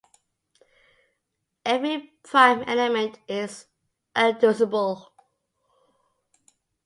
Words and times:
Every 1.63 2.11
prime 2.23 2.63
element 2.63 3.19
is 3.27 3.67
irreducible. 4.15 5.13